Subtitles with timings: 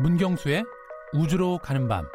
[0.00, 0.64] 문경수의
[1.12, 2.06] 우주로 가는 밤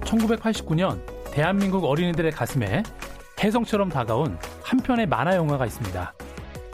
[0.00, 1.00] (1989년)
[1.30, 2.82] 대한민국 어린이들의 가슴에
[3.40, 6.14] 혜성처럼 다가온 한 편의 만화 영화가 있습니다.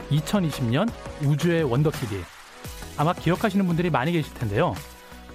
[0.09, 0.89] 2020년
[1.23, 2.15] 우주의 원더키디.
[2.97, 4.73] 아마 기억하시는 분들이 많이 계실 텐데요.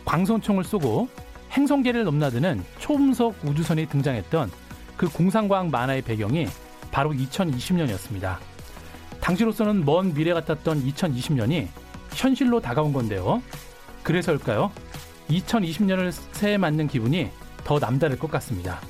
[0.04, 1.08] 광선총을 쏘고
[1.52, 4.51] 행성계를 넘나드는 초음속 우주선이 등장했던
[4.96, 6.48] 그 공상과학 만화의 배경이
[6.98, 8.38] 바로 2020년이었습니다.
[9.20, 11.69] 당시로서는 먼 미래 같았던 2020년이
[12.12, 13.41] 현실로 다가온 건데요.
[14.02, 14.73] 그래서일까요?
[15.30, 17.30] 2020년을 새해 맞는 기분이
[17.62, 18.80] 더 남다를 것 같습니다.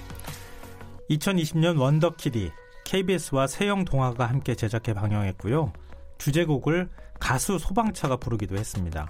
[1.11, 2.51] 2020년 원더키디
[2.87, 5.75] KBS와 세영 동화가 함께 제작해 방영했고요.
[6.17, 6.89] 주제곡을
[7.21, 9.07] 가수 소방차가 부르기도 했습니다.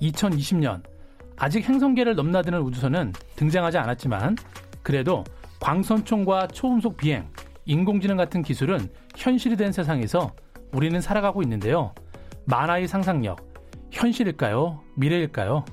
[0.00, 0.82] 2020년
[1.36, 4.36] 아직 행성계를 넘나드는 우주선은 등장하지 않았지만
[4.82, 5.24] 그래도
[5.60, 7.28] 광선총과 초음속 비행,
[7.66, 10.34] 인공지능 같은 기술은 현실이 된 세상에서
[10.72, 11.94] 우리는 살아가고 있는데요.
[12.46, 13.38] 만화의 상상력,
[13.90, 14.82] 현실일까요?
[14.96, 15.64] 미래일까요?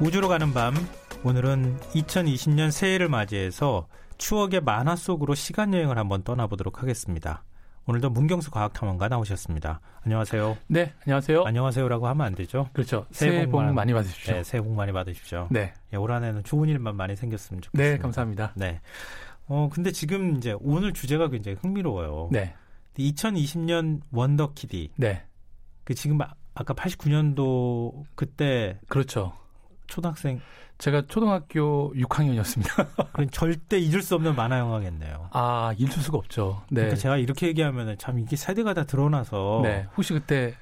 [0.00, 0.74] 우주로 가는 밤
[1.22, 7.44] 오늘은 2020년 새해를 맞이해서 추억의 만화 속으로 시간 여행을 한번 떠나보도록 하겠습니다.
[7.86, 9.80] 오늘도 문경수 과학탐험가 나오셨습니다.
[10.02, 10.56] 안녕하세요.
[10.68, 11.44] 네, 안녕하세요.
[11.44, 12.68] 안녕하세요라고 하면 안 되죠?
[12.72, 13.06] 그렇죠.
[13.10, 14.34] 새해, 복 많이, 많이 받으십시오.
[14.34, 15.48] 네, 새해 복 많이 받으십시오.
[15.50, 15.72] 네.
[15.92, 17.96] 예, 올 한해는 좋은 일만 많이 생겼으면 좋겠습니다.
[17.96, 18.52] 네, 감사합니다.
[18.54, 18.80] 네.
[19.46, 22.28] 어, 근데 지금 이제 오늘 주제가 굉장히 흥미로워요.
[22.30, 22.54] 네.
[22.96, 24.92] 2020년 원더키디.
[24.96, 25.24] 네.
[25.84, 29.32] 그 지금 아, 아까 89년도 그때 그렇죠.
[29.86, 30.40] 초등학생
[30.80, 33.12] 제가 초등학교 6학년이었습니다.
[33.12, 35.28] 그럼 절대 잊을 수 없는 만화 영화겠네요.
[35.32, 36.62] 아, 잊을 수가 없죠.
[36.70, 36.80] 네.
[36.80, 39.86] 그러니까 제가 이렇게 얘기하면 참 이게 세대가 다 드러나서 네.
[39.96, 40.54] 혹시 그때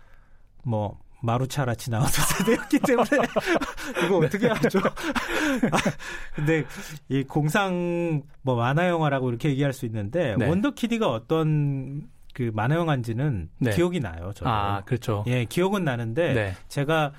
[0.64, 3.08] 뭐 마루차라치 나왔던 세대였기 때문에
[4.04, 4.80] 이거 어떻게 하죠?
[4.80, 5.78] 아,
[6.34, 6.64] 근데
[7.08, 10.48] 이 공상 뭐 만화 영화라고 이렇게 얘기할 수 있는데 네.
[10.48, 13.70] 원더키디가 어떤 그 만화 영화인지는 네.
[13.70, 14.32] 기억이 나요.
[14.34, 14.50] 저도.
[14.50, 15.24] 아, 그렇죠.
[15.28, 16.54] 예, 기억은 나는데 네.
[16.68, 17.12] 제가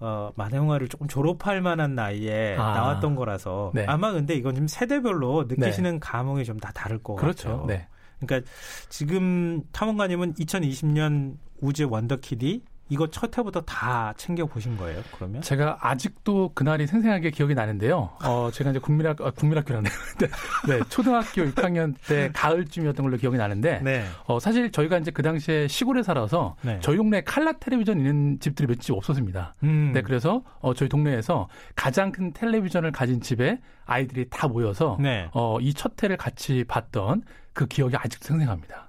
[0.00, 2.74] 어, 만화 영화를 조금 졸업할 만한 나이에 아.
[2.74, 3.84] 나왔던 거라서 네.
[3.86, 7.48] 아마 근데 이건 좀 세대별로 느끼시는 감흥이 좀 다 다를 것 그렇죠.
[7.48, 7.66] 같아요.
[7.66, 7.88] 네.
[8.20, 8.48] 그러니까
[8.88, 15.02] 지금 탐험가님은 2020년 우주 원더키디 이거 첫 해부터 다 챙겨 보신 거예요?
[15.16, 15.40] 그러면?
[15.40, 18.10] 제가 아직도 그날이 생생하게 기억이 나는데요.
[18.22, 19.92] 어, 제가 이제 국민학, 아, 국민학교라네요.
[20.20, 20.28] 네,
[20.68, 24.04] 네, 초등학교 6학년 때 가을쯤이었던 걸로 기억이 나는데, 네.
[24.26, 26.78] 어, 사실 저희가 이제 그 당시에 시골에 살아서 네.
[26.82, 29.54] 저희 동네에 칼라 텔레비전 있는 집들이 몇 집 없었습니다.
[29.62, 29.92] 음.
[29.94, 35.28] 네, 그래서 어, 저희 동네에서 가장 큰 텔레비전을 가진 집에 아이들이 다 모여서 네.
[35.32, 37.22] 어, 이첫 해를 같이 봤던
[37.54, 38.88] 그 기억이 아직도 생생합니다.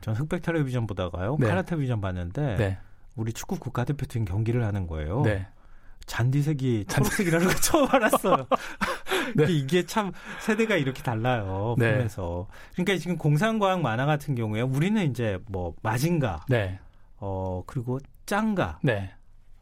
[0.00, 1.36] 전 흑백 텔레비전 보다가요.
[1.40, 1.48] 네.
[1.48, 2.78] 카라 텔레비전 봤는데 네,
[3.16, 5.22] 우리 축구 국가대표팀 경기를 하는 거예요.
[5.22, 5.46] 네.
[6.06, 8.46] 잔디색이 초록색이라는 걸 처음 알았어요.
[9.36, 9.44] 네.
[9.48, 11.76] 이게 참 세대가 이렇게 달라요.
[11.78, 11.92] 네.
[11.92, 12.48] 보면서.
[12.74, 16.80] 그러니까 지금 공상과학 만화 같은 경우에 우리는 이제 뭐 마징가, 네,
[17.18, 19.12] 어 그리고 짱가, 네,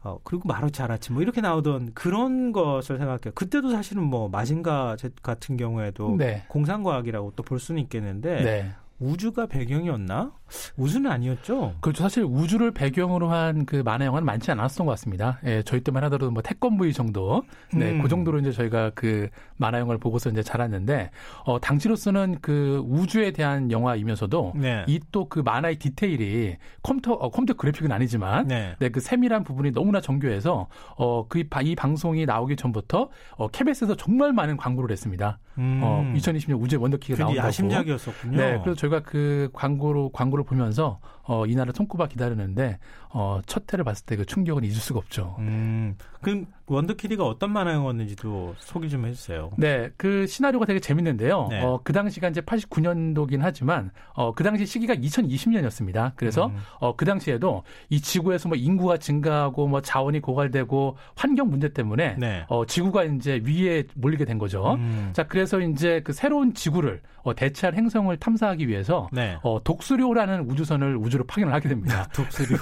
[0.03, 3.33] 어 그리고 마루차라치 뭐 이렇게 나오던 그런 것을 생각해요.
[3.35, 6.43] 그때도 사실은 뭐 마징가 제- 같은 경우에도 네.
[6.47, 8.71] 공상과학이라고 또 볼 수는 있겠는데 네.
[8.99, 10.31] 우주가 배경이었나?
[10.77, 11.73] 우주는 아니었죠.
[11.81, 12.03] 그렇죠.
[12.03, 15.39] 사실 우주를 배경으로 한 그 만화 영화는 많지 않았던 것 같습니다.
[15.45, 18.01] 예, 저희 때만 하더라도 뭐 태권브이 정도, 네, 음.
[18.01, 21.11] 그 정도로 이제 저희가 그 만화 영화를 보고서 이제 자랐는데,
[21.45, 24.83] 어, 당시로서는 그 우주에 대한 영화이면서도 네.
[24.87, 28.75] 이또 그 만화의 디테일이 컴퓨터, 어, 컴퓨터 그래픽은 아니지만, 네.
[28.79, 33.95] 네, 그 세밀한 부분이 너무나 정교해서, 어, 그, 바- 이 방송이 나오기 전부터, 어, KBS에서
[33.95, 35.39] 정말 많은 광고를 했습니다.
[35.57, 35.81] 음.
[35.83, 37.47] 어, 2020년 우주의 원더키가 나온다고.
[37.47, 38.37] 야심작이었었군요.
[38.37, 42.79] 네, 그래서 저희가 그 광고로 광고를 보면서 어, 이날을 손꼽아 기다렸는데
[43.13, 45.35] 어, 첫 회를 봤을 때 그 충격은 잊을 수가 없죠.
[45.39, 49.51] 음, 그럼 원더키디가 어떤 만화 영화였는지도 소개 좀 해주세요.
[49.57, 51.47] 네, 그 시나리오가 되게 재밌는데요.
[51.49, 51.61] 네.
[51.61, 56.13] 어, 그 당시가 이제 89년도긴 하지만, 어, 그 당시 시기가 2020년이었습니다.
[56.15, 56.57] 그래서, 음.
[56.79, 62.45] 어, 그 당시에도 이 지구에서 뭐 인구가 증가하고 뭐 자원이 고갈되고 환경 문제 때문에, 네.
[62.47, 64.75] 어, 지구가 이제 위에 몰리게 된 거죠.
[64.75, 65.09] 음.
[65.13, 69.37] 자, 그래서 이제 그 새로운 지구를, 어, 대체할 행성을 탐사하기 위해서, 네.
[69.43, 72.07] 어, 독수료라는 우주선을 우주로 파견을 하게 됩니다.
[72.13, 72.57] 독수료.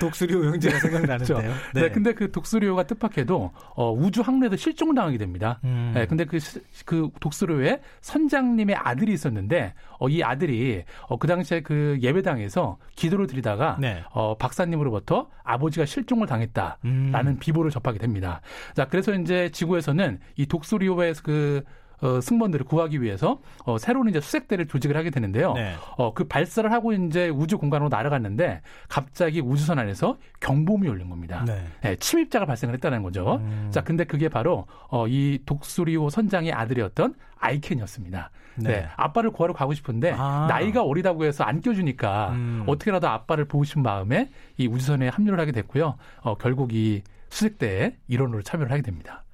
[0.00, 1.54] 독수료 영재가 생각나는데요.
[1.74, 1.88] 네.
[1.90, 5.60] 근데 그 독수료가 뜻밖에도 어, 우주 항로에서 실종을 당하게 됩니다.
[5.64, 5.92] 음.
[5.94, 11.60] 네, 근데 그, 시- 그 독수료의 선장님의 아들이 있었는데 어, 이 아들이 어, 그 당시에
[11.60, 14.02] 그 예배당에서 기도를 드리다가 네.
[14.10, 17.36] 어, 박사님으로부터 아버지가 실종을 당했다라는 음.
[17.40, 18.40] 비보를 접하게 됩니다.
[18.74, 21.62] 자, 그래서 이제 지구에서는 이 독수리오의 그
[22.00, 25.52] 어, 승무원들을 구하기 위해서 어, 새로운 이제 수색대를 조직을 하게 되는데요.
[25.54, 25.74] 네.
[25.96, 31.44] 어, 그 발사를 하고 이제 우주 공간으로 날아갔는데 갑자기 우주선 안에서 경보음이 울린 겁니다.
[31.46, 31.64] 네.
[31.82, 33.36] 네, 침입자가 발생을 했다는 거죠.
[33.36, 33.68] 음.
[33.72, 38.30] 자, 근데 그게 바로 어, 이 독수리호 선장의 아들이었던 아이켄이었습니다.
[38.56, 38.68] 네.
[38.68, 38.88] 네.
[38.96, 40.46] 아빠를 구하러 가고 싶은데 아.
[40.48, 42.64] 나이가 어리다고 해서 안 껴주니까 음.
[42.66, 45.96] 어떻게라도 아빠를 보고 싶은 마음에 이 우주선에 합류를 하게 됐고요.
[46.22, 49.24] 어, 결국 이 수색대에 일원으로 참여를 하게 됩니다.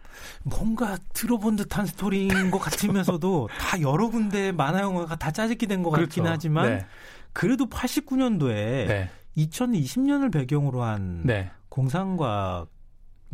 [0.43, 6.07] 뭔가 들어본 듯한 스토리인 것 같으면서도 다 여러 군데 만화 영화가 다 짜집기 된것 그렇죠.
[6.07, 6.87] 같긴 하지만 네.
[7.33, 9.11] 그래도 89년도에 네.
[9.37, 11.51] 2020년을 배경으로 한 네.
[11.69, 12.69] 공상과학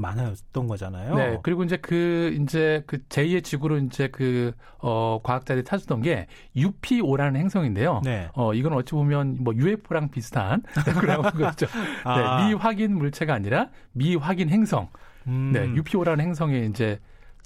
[0.01, 1.15] 만화였던 거잖아요.
[1.15, 1.39] 네.
[1.43, 8.01] 그리고 이제 그 이제 그 제2의 지구로 이제 그어 과학자들이 찾았던 게 UPO라는 행성인데요.
[8.03, 8.29] 네.
[8.35, 10.63] 어 이건 어찌 보면 뭐 UFO랑 비슷한
[11.01, 11.67] 그런 거죠.
[12.05, 12.41] 아.
[12.41, 12.49] 네.
[12.49, 14.89] 미확인 물체가 아니라 미확인 행성.
[15.27, 15.51] 음.
[15.53, 15.67] 네.
[15.75, 16.99] UPO라는 행성에 이제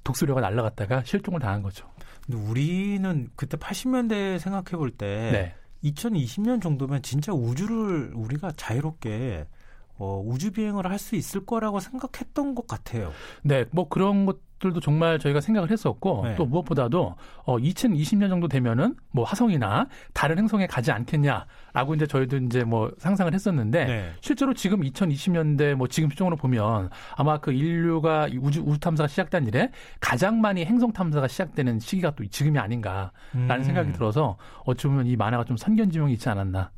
[0.05, 1.89] 독수리가 날아갔다가 실종을 당한 거죠.
[2.27, 5.55] 근데 우리는 그때 80년대 생각해 볼때 네.
[5.91, 9.47] 2020년 정도면 진짜 우주를 우리가 자유롭게
[9.97, 13.13] 어, 우주 비행을 할 수 있을 거라고 생각했던 것 같아요.
[13.43, 16.35] 네, 뭐 그런 것들도 정말 저희가 생각을 했었고 네.
[16.37, 17.15] 또 무엇보다도
[17.45, 23.35] 어, 2020년 정도 되면은 뭐 화성이나 다른 행성에 가지 않겠냐라고 이제 저희도 이제 뭐 상상을
[23.35, 24.13] 했었는데 네.
[24.23, 29.71] 실제로 지금 2020년대 뭐 지금 시점으로 보면 아마 그 인류가 우주 우주 탐사가 시작된 이래
[30.01, 33.63] 가장 많이 행성 탐사가 시작되는 시기가 또 지금이 아닌가라는 음.
[33.63, 36.71] 생각이 들어서 어찌 보면 이 만화가 좀 선견지명이 있지 않았나.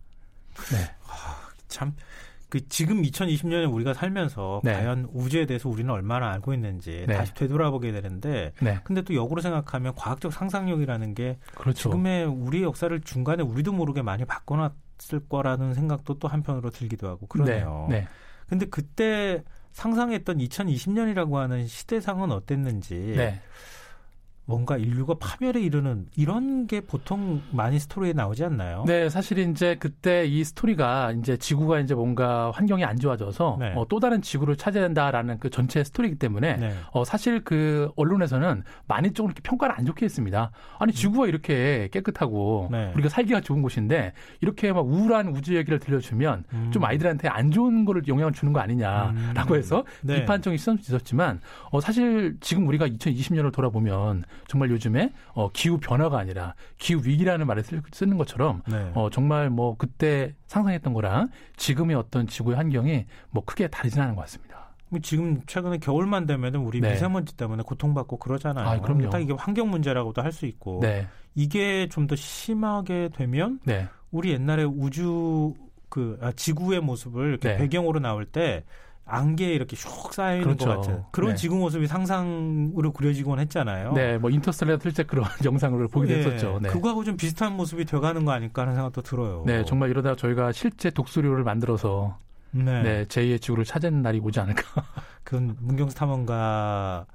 [0.72, 0.76] 네.
[1.06, 1.94] 아, 참
[2.48, 4.72] 그 지금 2020년에 우리가 살면서 네.
[4.74, 7.14] 과연 우주에 대해서 우리는 얼마나 알고 있는지 네.
[7.14, 8.80] 다시 되돌아보게 되는데 네.
[8.84, 11.90] 근데 또 역으로 생각하면 과학적 상상력이라는 게 그렇죠.
[11.90, 17.86] 지금의 우리 역사를 중간에 우리도 모르게 많이 바꿔놨을 거라는 생각도 또 한편으로 들기도 하고 그러네요.
[17.90, 18.00] 네.
[18.00, 18.08] 네.
[18.48, 23.40] 근데 그때 상상했던 2020년이라고 하는 시대상은 어땠는지 네.
[24.46, 28.84] 뭔가 인류가 파멸에 이르는 이런 게 보통 많이 스토리에 나오지 않나요?
[28.86, 33.72] 네, 사실 이제 그때 이 스토리가 이제 지구가 이제 뭔가 환경이 안 좋아져서 네.
[33.74, 36.72] 어, 또 다른 지구를 찾아야 된다라는 그 전체 스토리이기 때문에 네.
[36.92, 40.52] 어, 사실 그 언론에서는 많이 조금 이렇게 평가를 안 좋게 했습니다.
[40.78, 40.94] 아니 음.
[40.94, 42.92] 지구가 이렇게 깨끗하고 네.
[42.94, 46.70] 우리가 살기가 좋은 곳인데 이렇게 막 우울한 우주 얘기를 들려주면 음.
[46.72, 49.58] 좀 아이들한테 안 좋은 거를 영향을 주는 거 아니냐라고 음.
[49.58, 50.20] 해서 네.
[50.20, 51.40] 비판적인 시선도 있었지만
[51.72, 57.62] 어, 사실 지금 우리가 2020년을 돌아보면 정말 요즘에 어, 기후 변화가 아니라 기후 위기라는 말을
[57.92, 58.90] 쓰 는 것처럼 네.
[58.94, 64.20] 어, 정말 뭐 그때 상상했던 거랑 지금의 어떤 지구의 환경이 뭐 크게 다르진 않은 것
[64.22, 64.74] 같습니다.
[64.88, 66.92] 뭐 지금 최근에 겨울만 되면은 우리 네.
[66.92, 68.68] 미세먼지 때문에 고통받고 그러잖아요.
[68.68, 69.02] 아, 그럼요.
[69.04, 71.06] 일단 이게 환경 문제라고도 할 수 있고 네.
[71.34, 73.88] 이게 좀 더 심하게 되면 네.
[74.12, 75.54] 우리 옛날에 우주
[75.88, 77.56] 그 아, 지구의 모습을 이렇게 네.
[77.56, 78.64] 배경으로 나올 때
[79.08, 80.66] 안개에 이렇게 슉 쌓여 있는 그렇죠.
[80.66, 81.36] 것 같은 그런 네.
[81.36, 83.92] 지구 모습이 상상으로 그려지곤 했잖아요.
[83.92, 86.14] 네, 뭐 인터스텔라 틀때 그런 영상을 보게 네.
[86.22, 86.58] 됐었죠.
[86.60, 86.68] 네.
[86.68, 89.44] 그거하고 좀 비슷한 모습이 돼가는 거 아닐까 하는 생각도 들어요.
[89.46, 92.18] 네, 정말 이러다 저희가 실제 독수리를 만들어서
[92.50, 92.82] 네.
[92.82, 94.62] 네, 제2의 지구를 찾은 날이 오지 않을까.
[95.22, 97.06] 그건 문경수 탐험가가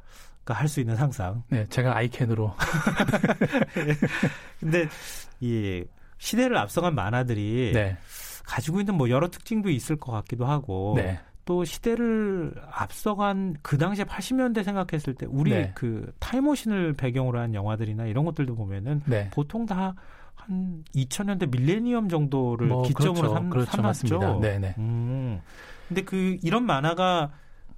[0.47, 1.43] 할 수 있는 상상.
[1.49, 2.53] 네, 제가 아이캔으로.
[4.59, 4.87] 근데
[5.39, 5.83] 이
[6.17, 7.97] 시대를 앞서간 만화들이 네.
[8.45, 10.93] 가지고 있는 뭐 여러 특징도 있을 것 같기도 하고.
[10.95, 11.19] 네.
[11.51, 15.71] 또 시대를 앞서간 그 당시에 80년대 생각했을 때 우리 네.
[15.75, 19.29] 그 타임머신을 배경으로 한 영화들이나 이런 것들도 보면은 네.
[19.31, 19.95] 보통 다
[20.47, 23.33] 한 2000년대 밀레니엄 정도를 뭐 기점으로 그렇죠.
[23.33, 23.71] 삼, 그렇죠.
[23.71, 24.39] 삼았죠.
[24.41, 24.75] 네네.
[24.77, 25.41] 음.
[25.87, 27.31] 근데 그 이런 만화가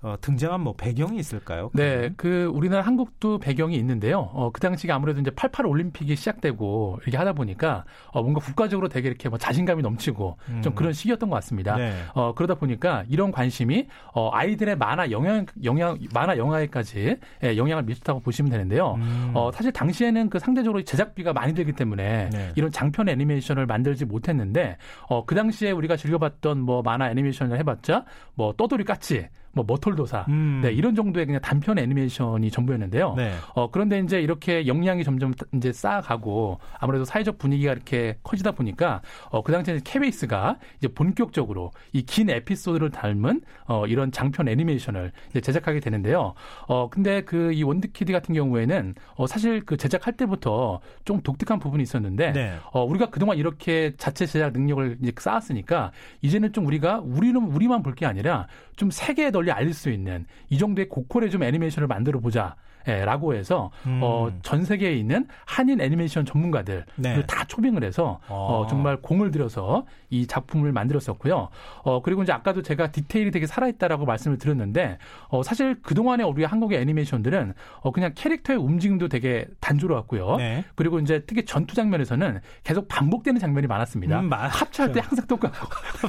[0.04, 1.72] 어, 등장한 뭐 배경이 있을까요?
[1.74, 4.30] 네, 그 우리나라 한국도 배경이 있는데요.
[4.34, 9.08] 어, 그 당시가 아무래도 이제 88 올림픽이 시작되고 이렇게 하다 보니까 어, 뭔가 국가적으로 되게
[9.08, 10.62] 이렇게 뭐 자신감이 넘치고 음.
[10.62, 11.78] 좀 그런 시기였던 것 같습니다.
[11.78, 11.94] 네.
[12.14, 18.20] 어, 그러다 보니까 이런 관심이 어, 아이들의 만화 영향 영향 만화 영화에까지 예, 영향을 미쳤다고
[18.20, 18.96] 보시면 되는데요.
[18.96, 19.32] 음.
[19.34, 22.52] 어, 사실 당시에는 그 상대적으로 제작비가 많이 들기 때문에 네.
[22.58, 24.76] 이런 장편 애니메이션을 만들지 못했는데
[25.08, 28.04] 어, 그 당시에 우리가 즐겨봤던 뭐 만화 애니메이션을 해봤자
[28.36, 30.62] 뭐 떠돌이 까치 뭐 머털도사 음.
[30.64, 33.14] 네, 이런 정도의 그냥 단편 애니메이션이 전부였는데요.
[33.16, 33.34] 네.
[33.54, 39.44] 어, 그런데 이제 이렇게 역량이 점점 이제 쌓아가고 아무래도 사회적 분위기가 이렇게 커지다 보니까 어,
[39.44, 45.80] 그 당시에 KBS가 이제 본격적으로 이 긴 에피소드를 담은 어, 이런 장편 애니메이션을 이제 제작하게
[45.80, 46.34] 되는데요.
[46.68, 51.84] 어, 근데 그 이 원더키디 같은 경우에는 어, 사실 그 제작할 때부터 좀 독특한 부분이
[51.84, 52.56] 있었는데 네.
[52.72, 55.92] 어, 우리가 그동안 이렇게 자체 제작 능력을 이제 쌓았으니까
[56.22, 60.58] 이제는 좀 우리가 우리는 우리만 볼 게 아니라 좀 세계에 널리 알릴 수 있는 이
[60.58, 62.56] 정도의 고퀄의 좀 애니메이션을 만들어 보자.
[62.86, 64.00] 라고 해서 음.
[64.04, 67.24] 어, 전 세계에 있는 한인 애니메이션 전문가들 네.
[67.26, 68.64] 다 초빙을 해서 어.
[68.64, 71.50] 어, 정말 공을 들여서 이 작품을 만들었었고요.
[71.84, 74.98] 어, 그리고 이제 아까도 제가 디테일이 되게 살아있다라고 말씀을 드렸는데
[75.30, 80.36] 어, 사실 그동안에 우리 한국의 애니메이션들은 어, 그냥 캐릭터의 움직임도 되게 단조로웠고요.
[80.38, 80.64] 네.
[80.76, 84.20] 그리고 이제 특히 전투 장면에서는 계속 반복되는 장면이 많았습니다.
[84.20, 85.68] 음, 합체할 때 항상 똑같고.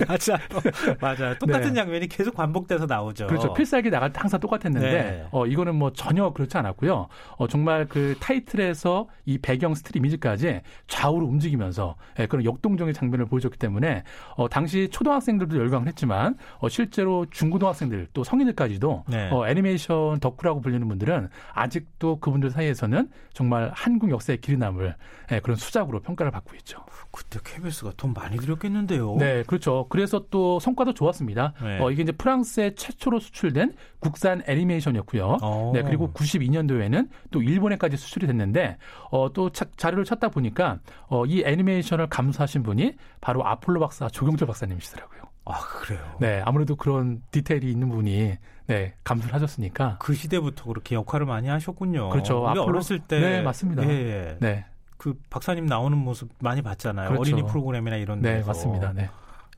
[0.08, 0.38] 맞아.
[1.00, 1.34] 맞아요.
[1.38, 1.74] 똑같은 네.
[1.74, 3.26] 장면이 계속 반복돼서 나오죠.
[3.26, 3.52] 그렇죠.
[3.52, 5.26] 필살기 나갈 때 항상 똑같았는데 네.
[5.30, 7.08] 어, 이거는 뭐 전혀 그렇지 않 았고요.
[7.36, 13.58] 어, 정말 그 타이틀에서 이 배경 스틸 이미지까지 좌우로 움직이면서 예, 그런 역동적인 장면을 보여줬기
[13.58, 14.04] 때문에
[14.36, 19.30] 어, 당시 초등학생들도 열광을 했지만 어, 실제로 중고등학생들 또 성인들까지도 네.
[19.30, 24.94] 어, 애니메이션 덕후라고 불리는 분들은 아직도 그분들 사이에서는 정말 한국 역사에 길이 남을
[25.32, 26.84] 예, 그런 수작으로 평가를 받고 있죠.
[27.10, 29.16] 그때 KBS가 돈 많이 들였겠는데요.
[29.18, 29.86] 네, 그렇죠.
[29.88, 31.54] 그래서 또 성과도 좋았습니다.
[31.62, 31.78] 네.
[31.80, 35.24] 어, 이게 이제 프랑스에 최초로 수출된 국산 애니메이션이었고요.
[35.24, 35.38] 오.
[35.42, 35.72] 어.
[35.74, 38.76] 네, 그리고 92년도에는 또 일본에까지 수출이 됐는데
[39.10, 44.46] 어, 또 차, 자료를 찾다 보니까 어, 이 애니메이션을 감수하신 분이 바로 아폴로 박사 조경철
[44.46, 45.22] 박사님이시더라고요.
[45.46, 46.00] 아 그래요.
[46.20, 52.08] 네, 아무래도 그런 디테일이 있는 분이 네 감수를 하셨으니까 그 시대부터 그렇게 역할을 많이 하셨군요.
[52.10, 52.38] 그렇죠.
[52.38, 52.64] 우리 아폴로...
[52.64, 53.84] 어렸을 때 네, 맞습니다.
[53.84, 54.36] 예, 예.
[54.40, 54.64] 네.
[54.96, 57.10] 그 박사님 나오는 모습 많이 봤잖아요.
[57.10, 57.20] 그렇죠.
[57.20, 58.40] 어린이 프로그램이나 이런 네, 데서.
[58.40, 58.92] 네, 맞습니다.
[58.94, 59.10] 네.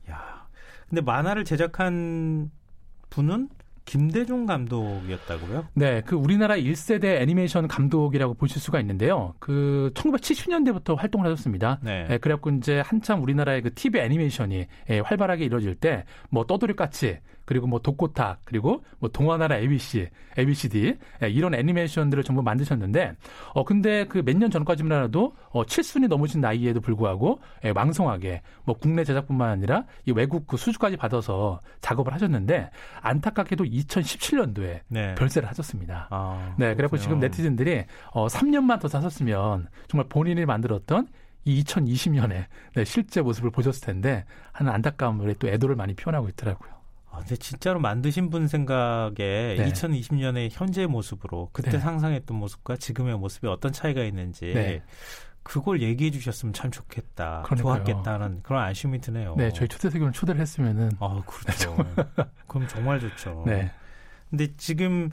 [0.09, 0.45] 야.
[0.89, 2.51] 근데 만화를 제작한
[3.09, 3.49] 분은
[3.87, 5.69] 김대중 감독이었다고요?
[5.73, 9.33] 네, 그 우리나라 1세대 애니메이션 감독이라고 보실 수가 있는데요.
[9.39, 11.79] 그 1970년대부터 활동을 하셨습니다.
[11.81, 12.05] 네.
[12.07, 17.65] 네 그래갖고 이제 한참 우리나라의 그 TV 애니메이션이 예, 활발하게 이루어질 때 뭐 떠돌이까치 그리고
[17.65, 23.13] 뭐 독고탁 그리고 뭐 동화나라 ABC, ABCD 예, 이런 애니메이션들을 전부 만드셨는데
[23.53, 28.75] 어 근데 그 몇 년 전까지만 해도 어 7순이 넘으신 나이에도 불구하고 예, 왕성하게 뭐
[28.77, 32.69] 국내 제작뿐만 아니라 이 외국 그 수주까지 받아서 작업을 하셨는데
[33.01, 35.15] 안타깝게도 2017년도에 네.
[35.15, 36.07] 별세를 하셨습니다.
[36.09, 41.07] 아, 네, 그래서 지금 네티즌들이 어 3년만 더 사셨으면 정말 본인이 만들었던
[41.45, 46.77] 이 2020년에 네, 실제 모습을 보셨을 텐데 하는 안타까움을 또 애도를 많이 표현하고 있더라고요.
[47.09, 49.57] 아, 근데 진짜로 만드신 분 생각에 네.
[49.57, 51.79] 2020년의 현재의 모습으로 그때 네.
[51.79, 54.83] 상상했던 모습과 지금의 모습이 어떤 차이가 있는지 네.
[55.47, 57.43] 그걸 얘기해 주셨으면 참 좋겠다.
[57.45, 57.85] 그러니까요.
[57.85, 59.33] 좋았겠다는 그런 아쉬움이 드네요.
[59.37, 60.91] 네, 저희 초대석을 초대를 했으면은.
[60.99, 61.77] 아, 그렇죠.
[62.47, 63.43] 그럼 정말 좋죠.
[63.45, 63.71] 네.
[64.29, 65.09] 근데 지금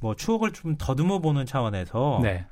[0.00, 2.46] 뭐 추억을 좀 더듬어 보는 차원에서 네.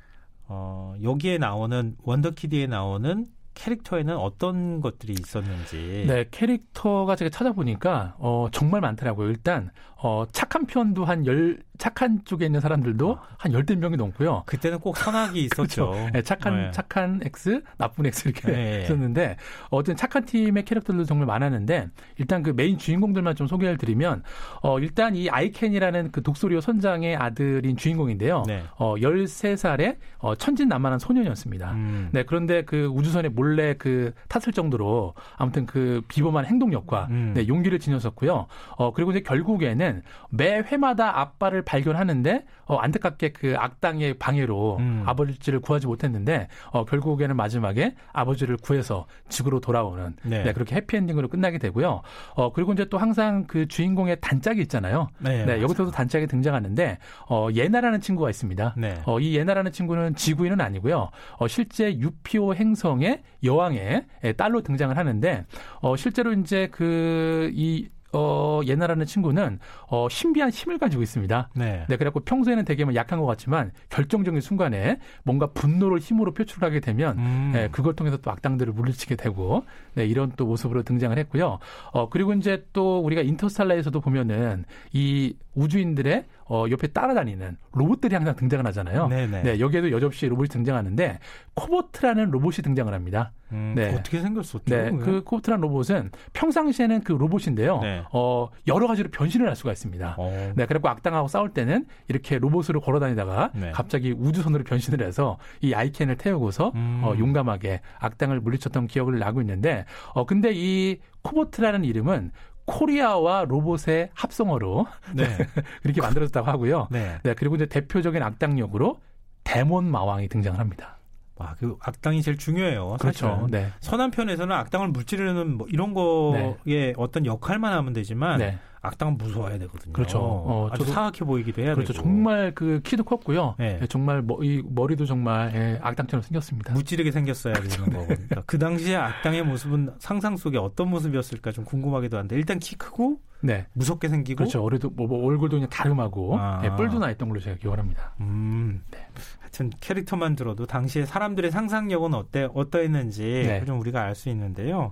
[0.47, 6.05] 어, 여기에 나오는 원더키드에 나오는 캐릭터에는 어떤 것들이 있었는지.
[6.07, 9.29] 네, 캐릭터가 제가 찾아보니까 어, 정말 많더라고요.
[9.29, 13.35] 일단 어, 착한 편도 한 열, 착한 쪽에 있는 사람들도 아.
[13.37, 14.43] 한 열댓 명이 넘고요.
[14.45, 15.91] 그때는 꼭 선악이 있었죠.
[15.91, 16.09] 그렇죠.
[16.13, 16.71] 네, 착한, 네.
[16.71, 18.81] 착한 X, 나쁜 X 이렇게 네.
[18.83, 19.37] 있었는데,
[19.69, 24.23] 어쨌든 착한 팀의 캐릭터들도 정말 많았는데, 일단 그 메인 주인공들만 좀 소개를 드리면,
[24.61, 28.43] 어, 일단 이 아이캔이라는 그 독수리호 선장의 아들인 주인공인데요.
[28.47, 28.63] 네.
[28.77, 31.71] 어, 13살의 어, 천진난만한 소년이었습니다.
[31.71, 32.09] 음.
[32.11, 37.33] 네, 그런데 그 우주선에 몰래 그 탔을 정도로 아무튼 그 비범한 행동력과 음.
[37.35, 38.47] 네, 용기를 지녔었고요.
[38.77, 45.03] 어, 그리고 이제 결국에는 매 회마다 아빠를 발견하는데 어, 안타깝게 그 악당의 방해로 음.
[45.05, 50.43] 아버지를 구하지 못했는데 어, 결국에는 마지막에 아버지를 구해서 지구로 돌아오는 네.
[50.43, 52.01] 네, 그렇게 해피엔딩으로 끝나게 되고요.
[52.35, 55.09] 어, 그리고 이제 또 항상 그 주인공의 단짝이 있잖아요.
[55.19, 56.97] 네, 네 여기서도 단짝이 등장하는데
[57.29, 58.75] 어, 예나라는 친구가 있습니다.
[58.77, 59.01] 네.
[59.05, 61.09] 어, 이 예나라는 친구는 지구인은 아니고요.
[61.37, 64.05] 어, 실제 유피오 행성의 여왕의
[64.37, 65.45] 딸로 등장을 하는데
[65.81, 71.49] 어, 실제로 이제 그이 어, 예나라는 친구는 어, 신비한 힘을 가지고 있습니다.
[71.55, 71.85] 네.
[71.89, 77.17] 네, 그래갖고 평소에는 되게 뭐 약한 것 같지만 결정적인 순간에 뭔가 분노를 힘으로 표출하게 되면
[77.17, 77.51] 음.
[77.53, 79.65] 네, 그걸 통해서 또 악당들을 물리치게 되고
[79.95, 81.59] 네, 이런 또 모습으로 등장을 했고요.
[81.91, 88.65] 어, 그리고 이제 또 우리가 인터스텔라에서도 보면은 이 우주인들의 어, 옆에 따라다니는 로봇들이 항상 등장을
[88.67, 89.07] 하잖아요.
[89.07, 89.43] 네네.
[89.43, 91.19] 네, 여기에도 여접시 로봇이 등장하는데
[91.53, 93.31] 코보트라는 로봇이 등장을 합니다.
[93.51, 93.93] 음, 네.
[93.93, 94.63] 어떻게 생겼었죠?
[94.65, 97.79] 네, 그 코보트라는 로봇은 평상시에는 그 로봇인데요.
[97.81, 98.03] 네.
[98.11, 100.15] 어, 여러 가지로 변신을 할 수가 있습니다.
[100.17, 100.53] 어.
[100.55, 103.71] 네, 그리고 악당하고 싸울 때는 이렇게 로봇으로 걸어다니다가 네.
[103.71, 107.01] 갑자기 우주선으로 변신을 해서 이 아이캔을 태우고서 음.
[107.03, 112.31] 어, 용감하게 악당을 물리쳤던 기억을 나고 있는데, 어, 근데 이 코보트라는 이름은
[112.65, 115.25] 코리아와 로봇의 합성어로 네.
[115.81, 116.87] 그렇게 만들어졌다고 하고요.
[116.91, 117.17] 네.
[117.23, 117.33] 네.
[117.33, 118.99] 그리고 이제 대표적인 악당 역으로
[119.43, 120.97] 데몬 마왕이 등장을 합니다.
[121.39, 122.97] 아, 그 악당이 제일 중요해요.
[122.99, 123.47] 그렇죠.
[123.49, 123.69] 네.
[123.81, 126.93] 선한 편에서는 악당을 물찌르는 뭐 이런 거에 네.
[126.97, 128.59] 어떤 역할만 하면 되지만 네.
[128.83, 129.93] 악당은 무서워야 되거든요.
[129.93, 130.19] 그렇죠.
[130.19, 131.93] 어, 아주 사악해 보이기도 해야 그렇죠.
[131.93, 132.03] 되고.
[132.03, 133.55] 정말 그 키도 컸고요.
[133.57, 133.79] 네.
[133.81, 136.73] 예, 정말 머리, 머리도 정말 예, 악당처럼 생겼습니다.
[136.73, 138.43] 무찌르게 생겼어야 되는 거거든요.
[138.45, 143.67] 그 당시에 악당의 모습은 상상 속에 어떤 모습이었을까 좀 궁금하기도 한데 일단 키 크고 네.
[143.73, 144.61] 무섭게 생기고 그렇죠.
[144.61, 146.61] 얼굴도 뭐, 뭐 얼굴도 그냥 다름하고 아.
[146.65, 148.13] 예, 뿔도 나 있던 걸로 제가 기억을 합니다.
[148.19, 148.83] 음.
[148.91, 148.99] 네.
[149.39, 153.63] 하여튼 캐릭터만 들어도 당시에 사람들의 상상력은 어때 어떠했는지 네.
[153.65, 154.91] 좀 우리가 알 수 있는데요.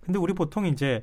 [0.00, 1.02] 근데 우리 보통 이제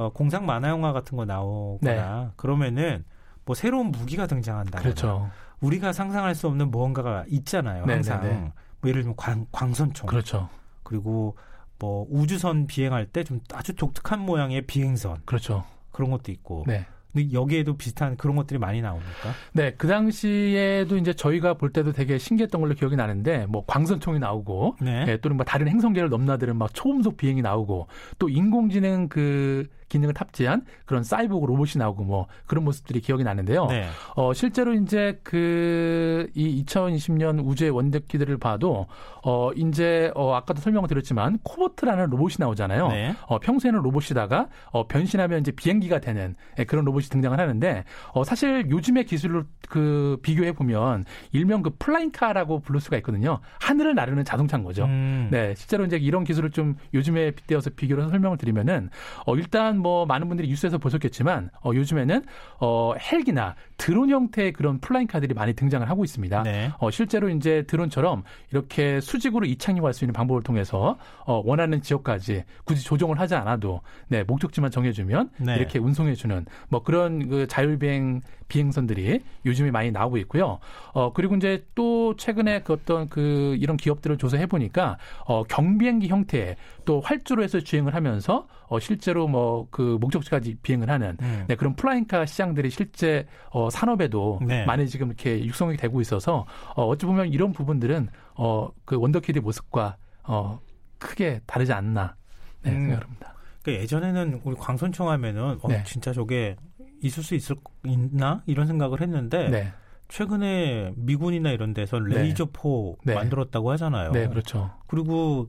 [0.00, 3.04] 어, 공상 만화 영화 같은 거 나오거나 그러면은
[3.44, 4.78] 뭐 새로운 무기가 등장한다.
[4.78, 4.82] 네.
[4.82, 5.30] 그렇죠.
[5.60, 7.84] 우리가 상상할 수 없는 무언가가 있잖아요.
[7.84, 8.52] 네, 항상 네, 네.
[8.80, 10.48] 뭐 예를 들면 광, 광선총 그렇죠.
[10.82, 11.36] 그리고
[11.78, 15.64] 뭐 우주선 비행할 때 좀 아주 독특한 모양의 비행선 그렇죠.
[15.90, 16.64] 그런 것도 있고.
[16.66, 16.86] 네.
[17.12, 19.32] 근데 여기에도 비슷한 그런 것들이 많이 나옵니까?
[19.52, 24.76] 네, 그 당시에도 이제 저희가 볼 때도 되게 신기했던 걸로 기억이 나는데 뭐 광선총이 나오고
[24.80, 25.06] 네.
[25.08, 27.88] 예, 또는 뭐 다른 행성계를 넘나드는 막 초음속 비행이 나오고
[28.20, 33.66] 또 인공지능 그 기능을 탑재한 그런 사이보그 로봇이 나오고 뭐 그런 모습들이 기억이 나는데요.
[33.66, 33.86] 네.
[34.16, 38.86] 어, 실제로 이제 그 이 2020년 우주의 원더키드를 봐도
[39.24, 42.88] 어, 이제 어, 아까도 설명을 드렸지만 코보트라는 로봇이 나오잖아요.
[42.88, 43.14] 네.
[43.26, 48.68] 어, 평소에는 로봇이다가 어, 변신하면 이제 비행기가 되는 예, 그런 로봇이 등장을 하는데 어, 사실
[48.70, 53.40] 요즘의 기술로 그 비교해 보면 일명 그 플라잉카라고 부를 수가 있거든요.
[53.60, 54.84] 하늘을 나르는 자동차인 거죠.
[54.84, 55.28] 음.
[55.30, 58.90] 네, 실제로 이제 이런 기술을 좀 요즘에 빗대어서 비교를 해서 설명을 드리면은
[59.26, 62.24] 어 일단 뭐 많은 분들이 뉴스에서 보셨겠지만 어 요즘에는
[62.60, 66.42] 어 헬기나 드론 형태의 그런 플라잉 카들이 많이 등장을 하고 있습니다.
[66.42, 66.70] 네.
[66.78, 72.84] 어 실제로 이제 드론처럼 이렇게 수직으로 이착륙할 수 있는 방법을 통해서 어 원하는 지역까지 굳이
[72.84, 75.56] 조종을 하지 않아도 네, 목적지만 정해 주면 네.
[75.56, 80.58] 이렇게 운송해 주는 뭐 그런 그 자율비행 비행선들이 요즘에 많이 나오고 있고요.
[80.92, 86.56] 어 그리고 이제 또 최근에 그 어떤 그 이런 기업들을 조사해 보니까 어 경비행기 형태의
[86.84, 91.44] 또 활주로 해서 주행을 하면서 어 실제로 뭐 그 목적지까지 비행을 하는 음.
[91.48, 94.64] 네, 그런 플라잉카 시장들이 실제 어 산업에도 네.
[94.64, 96.46] 많이 지금 이렇게 육성이 되고 있어서
[96.76, 100.60] 어 어찌 보면 이런 부분들은 어 그 원더키드의 모습과 어
[100.98, 102.14] 크게 다르지 않나
[102.62, 102.86] 네, 음.
[102.86, 103.34] 생각합니다.
[103.62, 105.82] 그러니까 예전에는 우리 광선총 하면은 어, 네.
[105.84, 106.56] 진짜 저게
[107.02, 109.72] 있을 수 있을 있나 이런 생각을 했는데 네.
[110.10, 112.16] 최근에 미군이나 이런 데서 네.
[112.16, 113.14] 레이저포 네.
[113.14, 114.10] 만들었다고 하잖아요.
[114.10, 114.70] 네, 그렇죠.
[114.86, 115.48] 그리고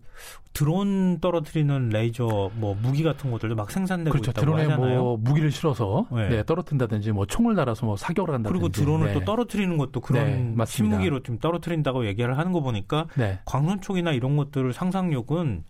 [0.53, 4.31] 드론 떨어뜨리는 레이저 뭐 무기 같은 것들도 막 생산되고 그렇죠.
[4.31, 5.01] 있다고 드론에 하잖아요.
[5.01, 6.29] 뭐 무기를 실어서 네.
[6.29, 6.43] 네.
[6.43, 9.13] 떨어뜨린다든지 뭐 총을 달아서 뭐 사격을 한다든지 그리고 드론을 네.
[9.13, 10.65] 또 떨어뜨리는 것도 그런 네, 맞습니다.
[10.65, 13.39] 신무기로 좀 떨어뜨린다고 얘기를 하는 거 보니까 네.
[13.45, 15.63] 광선총이나 이런 것들 상상력은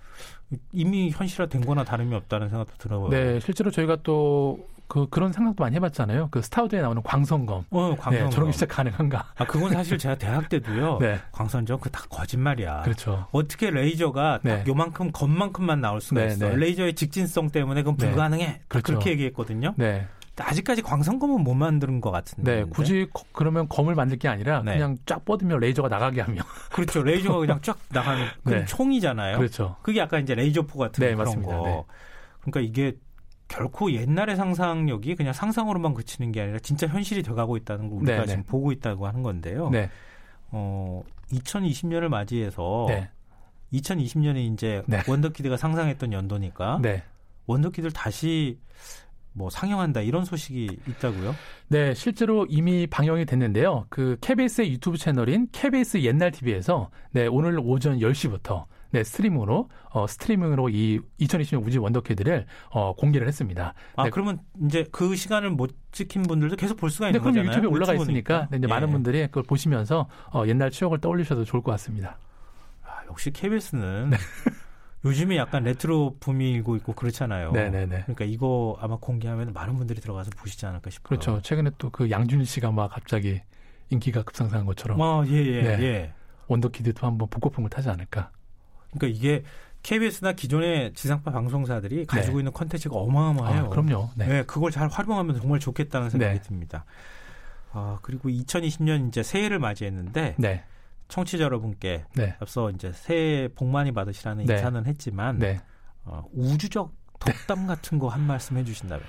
[0.74, 3.08] 이미 현실화된 거나 다름이 없다는 생각도 들어요.
[3.08, 4.60] 네, 실제로 저희가 또
[4.92, 6.28] 그, 그런 생각도 많이 해봤잖아요.
[6.32, 7.64] 그 스타워즈에 나오는 광선검.
[7.70, 8.26] 어, 광선.
[8.26, 9.26] 네, 저런 게 진짜 가능한가?
[9.38, 10.98] 아, 그건 사실 제가 대학 때도요.
[11.00, 12.82] 네, 광선검 그거 다 거짓말이야.
[12.82, 13.26] 그렇죠.
[13.32, 14.64] 어떻게 레이저가 딱 네.
[14.68, 16.50] 요만큼 검만큼만 나올 수가 네, 있어.
[16.50, 16.56] 네.
[16.58, 18.08] 레이저의 직진성 때문에 그건 네.
[18.08, 18.46] 불가능해.
[18.46, 18.86] 딱 그렇죠.
[18.88, 19.76] 그렇게 얘기했거든요.
[19.78, 20.06] 네,
[20.38, 22.56] 아직까지 광선검은 못 만드는 것 같은데.
[22.58, 24.74] 네, 굳이 거- 그러면 검을 만들 게 아니라 네.
[24.74, 26.44] 그냥 쫙 뻗으면 레이저가 나가게 하면.
[26.70, 27.02] 그렇죠.
[27.02, 28.66] 레이저가 그냥 쫙 나가는 그 네.
[28.66, 29.38] 총이잖아요.
[29.38, 29.78] 그렇죠.
[29.84, 31.58] 그게 약간 이제 레이저포 같은 네, 그런 맞습니다.
[31.58, 31.64] 거.
[31.66, 31.84] 네.
[32.42, 32.98] 그러니까 이게
[33.52, 38.22] 결코 옛날의 상상력이 그냥 상상으로만 그치는 게 아니라 진짜 현실이 돼가고 있다는 걸 우리가 네,
[38.22, 38.28] 네.
[38.28, 39.70] 지금 보고 있다고 하는 건데요.
[39.70, 39.90] 네,
[40.52, 43.10] 어, 2020년을 맞이해서 네,
[43.74, 45.02] 2020년에 이제 네.
[45.06, 47.04] 원더키드가 상상했던 연도니까 네.
[47.48, 48.58] 원더키드를 다시
[49.34, 51.36] 뭐 상영한다 이런 소식이 있다고요?
[51.68, 53.86] 네, 실제로 이미 방영이 됐는데요.
[53.90, 60.70] 그 KBS의 유튜브 채널인 KBS 옛날 TV에서 네, 오늘 오전 10시부터 네, 스트리밍으로 어 스트리밍으로
[60.70, 63.74] 이 2020년 우주 원더키드를 어 공개를 했습니다.
[63.96, 64.10] 아 네.
[64.10, 67.52] 그러면 이제 그 시간을 못 지킨 분들도 계속 볼 수가 네, 있는 그럼 거잖아요.
[67.52, 67.94] 유튜브에 올라가.
[67.94, 68.70] 있으니까 네, 이제 예.
[68.70, 72.18] 많은 분들이 그걸 보시면서 어 옛날 추억을 떠올리셔도 좋을 것 같습니다.
[72.84, 74.12] 아, 역시 KBS는
[75.04, 77.52] 요즘에 약간 레트로 붐이 일고 있고 그렇잖아요.
[77.54, 78.02] 네, 네, 네.
[78.04, 81.08] 그러니까 이거 아마 공개하면 많은 분들이 들어가서 보시지 않을까 싶어요.
[81.20, 81.42] 그렇죠.
[81.42, 83.42] 최근에 또 그 양준일 씨가 막 갑자기
[83.90, 85.84] 인기가 급상승한 것처럼 아, 예, 예, 네.
[85.84, 86.14] 예.
[86.48, 88.30] 원더키드도 한번 복고풍을 타지 않을까.
[88.92, 89.44] 그러니까 이게
[89.84, 93.66] KBS나 기존의 지상파 방송사들이 가지고 있는 컨텐츠가 어마어마해요.
[93.66, 94.10] 아, 그럼요.
[94.16, 94.28] 네.
[94.28, 96.42] 네, 그걸 잘 활용하면 정말 좋겠다는 생각이 네.
[96.42, 96.86] 듭니다.
[97.72, 100.64] 아, 그리고 2020년 이제 새해를 맞이했는데 네.
[101.08, 102.36] 청취자 여러분께 네.
[102.40, 104.54] 앞서 이제 새해 복 많이 받으시라는 네.
[104.56, 105.60] 인사는 했지만 네.
[106.04, 109.04] 어, 우주적 덕담 같은 거 한 말씀 해주신다면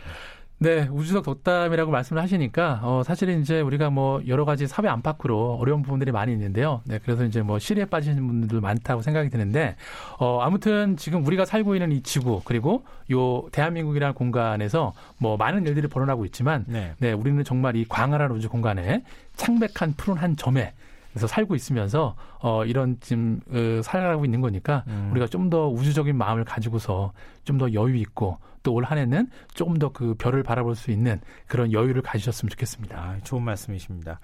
[0.63, 5.83] 네, 우주적 덕담이라고 말씀을 하시니까 어 사실은 이제 우리가 뭐 여러 가지 사회 안팎으로 어려운
[5.83, 6.83] 부분들이 많이 있는데요.
[6.85, 9.75] 네, 그래서 이제 뭐 시리에 빠지는 분들도 많다고 생각이 드는데
[10.21, 15.89] 어 아무튼 지금 우리가 살고 있는 이 지구 그리고 요 대한민국이라는 공간에서 뭐 많은 일들이
[15.89, 16.93] 벌어나고 있지만 네.
[17.01, 19.03] 네, 우리는 정말 이 광활한 우주 공간에
[19.35, 20.75] 창백한 푸른 한 점에
[21.13, 25.09] 그래서 살고 있으면서 어 이런 지금 어, 살아가고 있는 거니까 음.
[25.13, 27.13] 우리가 좀 더 우주적인 마음을 가지고서
[27.45, 31.73] 좀 더 여유 있고 또 올 한해는 조금 더 그 별을 바라볼 수 있는 그런
[31.73, 32.97] 여유를 가지셨으면 좋겠습니다.
[32.97, 34.21] 아, 좋은 말씀이십니다.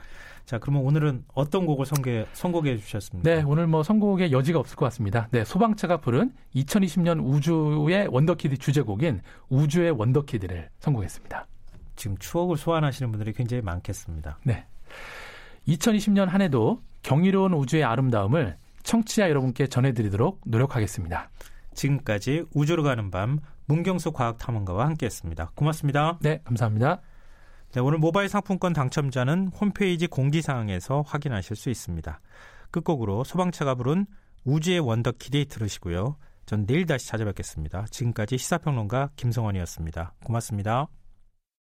[0.47, 3.29] 자, 그러면 오늘은 어떤 곡을 선곡해, 선곡해 주셨습니까?
[3.29, 5.29] 네, 오늘 뭐 선곡의 여지가 없을 것 같습니다.
[5.31, 9.21] 네, 소방차가 부른 2020년 우주의 원더키드 주제곡인
[9.51, 11.47] 우주의 원더키드를 선곡했습니다.
[11.97, 14.39] 지금 추억을 소환하시는 분들이 굉장히 많겠습니다.
[14.45, 14.65] 네.
[15.69, 21.31] 2020년 한 해도 경이로운 우주의 아름다움을 청취자 여러분께 전해드리도록 노력하겠습니다.
[21.75, 25.53] 지금까지 우주로 가는 밤 문경수 과학탐험가와 함께했습니다.
[25.55, 26.19] 고맙습니다.
[26.23, 27.01] 네, 감사합니다.
[27.73, 32.21] 네, 오늘 모바일 상품권 당첨자는 홈페이지 공지사항에서 확인하실 수 있습니다.
[32.71, 34.07] 끝곡으로 소방차가 부른
[34.45, 36.17] 우주의 원더키디 들으시고요.
[36.47, 37.85] 전 내일 다시 찾아뵙겠습니다.
[37.91, 40.15] 지금까지 시사평론가 김성원이었습니다.
[40.25, 40.89] 고맙습니다.